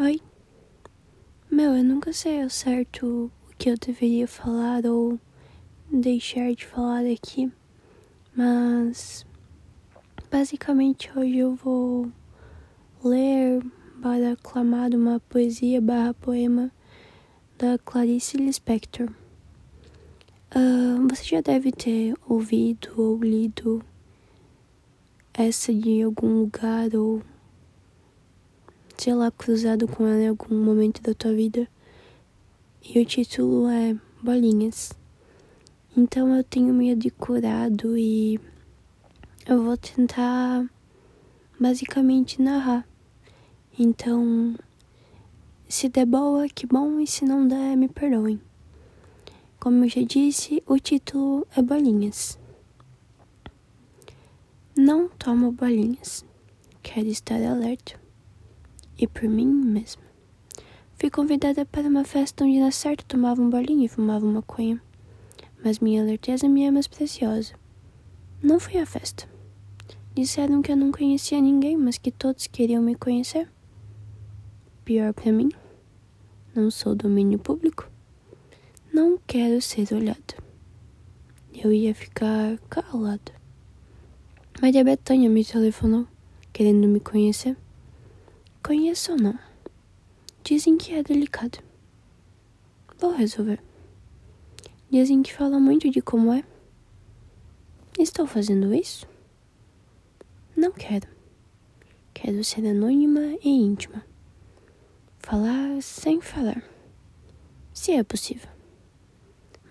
Oi? 0.00 0.20
Meu, 1.50 1.74
eu 1.74 1.82
nunca 1.82 2.12
sei 2.12 2.40
ao 2.44 2.48
certo 2.48 3.32
o 3.50 3.56
que 3.58 3.68
eu 3.68 3.76
deveria 3.76 4.28
falar 4.28 4.86
ou 4.86 5.18
deixar 5.90 6.54
de 6.54 6.64
falar 6.64 7.04
aqui, 7.04 7.50
mas 8.32 9.26
basicamente 10.30 11.10
hoje 11.18 11.38
eu 11.38 11.56
vou 11.56 12.12
ler 13.02 13.60
para 14.00 14.34
aclamar 14.34 14.94
uma 14.94 15.18
poesia 15.18 15.80
barra 15.80 16.14
poema 16.14 16.70
da 17.58 17.76
Clarice 17.76 18.36
Lispector. 18.36 19.10
Uh, 20.54 21.08
você 21.08 21.24
já 21.24 21.40
deve 21.40 21.72
ter 21.72 22.14
ouvido 22.28 22.94
ou 22.96 23.18
lido 23.18 23.84
essa 25.34 25.74
de 25.74 26.02
algum 26.02 26.42
lugar 26.42 26.94
ou 26.94 27.20
sei 28.98 29.14
lá, 29.14 29.30
cruzado 29.30 29.86
com 29.86 30.06
ela 30.06 30.20
em 30.20 30.28
algum 30.28 30.56
momento 30.56 31.00
da 31.00 31.14
tua 31.14 31.32
vida. 31.32 31.68
E 32.82 33.00
o 33.00 33.04
título 33.04 33.68
é 33.68 33.96
Bolinhas. 34.20 34.92
Então 35.96 36.34
eu 36.36 36.42
tenho 36.42 36.74
meio 36.74 36.96
decorado 36.96 37.96
e 37.96 38.40
eu 39.46 39.62
vou 39.62 39.76
tentar 39.76 40.68
basicamente 41.58 42.42
narrar. 42.42 42.86
Então, 43.78 44.56
se 45.68 45.88
der 45.88 46.04
boa, 46.04 46.48
que 46.48 46.66
bom, 46.66 46.98
e 46.98 47.06
se 47.06 47.24
não 47.24 47.46
der, 47.46 47.76
me 47.76 47.88
perdoem. 47.88 48.40
Como 49.60 49.84
eu 49.84 49.88
já 49.88 50.02
disse, 50.02 50.60
o 50.66 50.76
título 50.78 51.46
é 51.56 51.62
Bolinhas. 51.62 52.36
Não 54.76 55.08
tomo 55.08 55.52
bolinhas. 55.52 56.24
Quero 56.82 57.08
estar 57.08 57.42
alerta 57.42 58.07
e 58.98 59.06
por 59.06 59.28
mim 59.28 59.46
mesma. 59.46 60.02
Fui 60.94 61.10
convidada 61.10 61.64
para 61.64 61.88
uma 61.88 62.04
festa 62.04 62.44
onde 62.44 62.58
na 62.58 62.72
certa 62.72 63.04
tomava 63.06 63.40
um 63.40 63.48
bolinho 63.48 63.84
e 63.84 63.88
fumava 63.88 64.24
uma 64.24 64.34
maconha. 64.34 64.82
Mas 65.64 65.78
minha 65.78 66.02
alerteza 66.02 66.48
me 66.48 66.64
é 66.64 66.70
mais 66.70 66.88
preciosa. 66.88 67.54
Não 68.42 68.58
fui 68.58 68.78
à 68.78 68.84
festa. 68.84 69.28
Disseram 70.14 70.60
que 70.60 70.72
eu 70.72 70.76
não 70.76 70.90
conhecia 70.90 71.40
ninguém, 71.40 71.76
mas 71.76 71.98
que 71.98 72.10
todos 72.10 72.48
queriam 72.48 72.82
me 72.82 72.96
conhecer. 72.96 73.48
Pior 74.84 75.12
para 75.14 75.30
mim, 75.30 75.50
não 76.54 76.70
sou 76.70 76.94
domínio 76.96 77.38
público. 77.38 77.88
Não 78.92 79.18
quero 79.26 79.62
ser 79.62 79.92
olhada. 79.94 80.34
Eu 81.54 81.72
ia 81.72 81.94
ficar 81.94 82.58
calada. 82.68 83.32
Mas 84.60 84.74
a 84.74 84.82
Betânia 84.82 85.30
me 85.30 85.44
telefonou, 85.44 86.08
querendo 86.52 86.88
me 86.88 86.98
conhecer. 86.98 87.56
Conheço 88.62 89.12
ou 89.12 89.18
não? 89.18 89.38
Dizem 90.42 90.76
que 90.76 90.92
é 90.92 91.02
delicado. 91.02 91.58
Vou 92.98 93.12
resolver. 93.12 93.62
Dizem 94.90 95.22
que 95.22 95.32
fala 95.32 95.58
muito 95.58 95.88
de 95.90 96.02
como 96.02 96.32
é. 96.32 96.42
Estou 97.98 98.26
fazendo 98.26 98.74
isso? 98.74 99.06
Não 100.56 100.72
quero. 100.72 101.06
Quero 102.12 102.42
ser 102.42 102.66
anônima 102.66 103.20
e 103.42 103.48
íntima. 103.48 104.04
Falar 105.20 105.80
sem 105.80 106.20
falar. 106.20 106.62
Se 107.72 107.92
é 107.92 108.02
possível. 108.02 108.48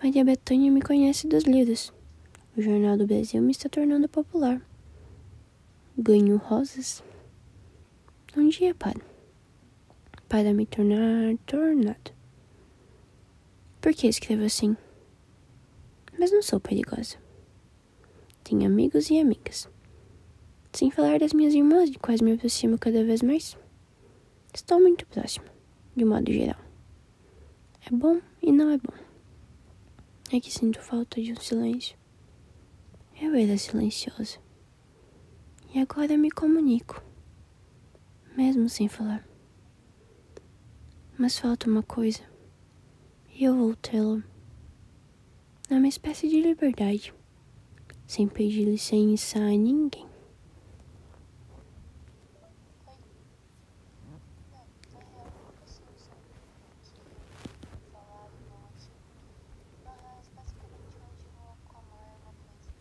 Maria 0.02 0.24
Bethânia 0.24 0.70
me 0.70 0.80
conhece 0.80 1.26
dos 1.26 1.44
livros. 1.44 1.92
O 2.56 2.62
Jornal 2.62 2.96
do 2.96 3.06
Brasil 3.06 3.42
me 3.42 3.52
está 3.52 3.68
tornando 3.68 4.08
popular. 4.08 4.62
Ganho 5.96 6.36
rosas 6.36 7.02
um 8.38 8.48
dia 8.48 8.74
para, 8.74 9.00
para 10.28 10.54
me 10.54 10.64
tornar 10.64 11.36
tornado. 11.44 12.12
Por 13.80 13.92
que 13.92 14.06
escrevo 14.06 14.44
assim? 14.44 14.76
Mas 16.18 16.30
não 16.30 16.40
sou 16.40 16.60
perigosa. 16.60 17.16
Tenho 18.44 18.66
amigos 18.66 19.10
e 19.10 19.18
amigas. 19.18 19.68
Sem 20.72 20.90
falar 20.90 21.18
das 21.18 21.32
minhas 21.32 21.54
irmãs, 21.54 21.90
de 21.90 21.98
quais 21.98 22.20
me 22.20 22.32
aproximo 22.32 22.78
cada 22.78 23.04
vez 23.04 23.22
mais. 23.22 23.56
Estou 24.54 24.80
muito 24.80 25.06
próxima, 25.06 25.46
de 25.96 26.04
modo 26.04 26.32
geral. 26.32 26.60
É 27.84 27.90
bom 27.90 28.20
e 28.40 28.52
não 28.52 28.70
é 28.70 28.78
bom. 28.78 28.94
É 30.32 30.38
que 30.38 30.52
sinto 30.52 30.80
falta 30.80 31.20
de 31.20 31.32
um 31.32 31.40
silêncio. 31.40 31.96
Eu 33.20 33.34
era 33.34 33.58
silenciosa. 33.58 34.38
E 35.74 35.80
agora 35.80 36.16
me 36.16 36.30
comunico 36.30 37.07
mesmo 38.38 38.68
sem 38.68 38.86
falar. 38.86 39.26
Mas 41.18 41.36
falta 41.36 41.68
uma 41.68 41.82
coisa, 41.82 42.20
e 43.34 43.42
eu 43.42 43.56
vou 43.56 43.74
tê-la. 43.74 44.22
É 45.68 45.74
uma 45.74 45.88
espécie 45.88 46.28
de 46.28 46.40
liberdade, 46.40 47.12
sem 48.06 48.28
pedir 48.28 48.64
licença 48.64 49.40
a 49.40 49.48
ninguém. 49.48 50.07